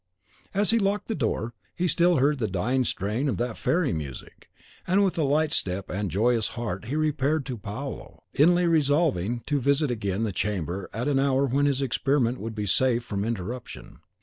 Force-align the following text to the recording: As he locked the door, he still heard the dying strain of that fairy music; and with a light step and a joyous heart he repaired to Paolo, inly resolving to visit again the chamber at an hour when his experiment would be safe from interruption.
As 0.55 0.71
he 0.71 0.79
locked 0.79 1.09
the 1.09 1.13
door, 1.13 1.53
he 1.75 1.87
still 1.87 2.15
heard 2.15 2.39
the 2.39 2.47
dying 2.47 2.83
strain 2.85 3.29
of 3.29 3.37
that 3.37 3.55
fairy 3.55 3.93
music; 3.93 4.49
and 4.87 5.05
with 5.05 5.15
a 5.15 5.21
light 5.23 5.51
step 5.51 5.91
and 5.91 6.09
a 6.09 6.09
joyous 6.11 6.47
heart 6.57 6.85
he 6.85 6.95
repaired 6.95 7.45
to 7.45 7.57
Paolo, 7.59 8.23
inly 8.33 8.65
resolving 8.65 9.41
to 9.41 9.61
visit 9.61 9.91
again 9.91 10.23
the 10.23 10.31
chamber 10.31 10.89
at 10.91 11.07
an 11.07 11.19
hour 11.19 11.45
when 11.45 11.67
his 11.67 11.83
experiment 11.83 12.39
would 12.39 12.55
be 12.55 12.65
safe 12.65 13.03
from 13.03 13.23
interruption. 13.23 13.99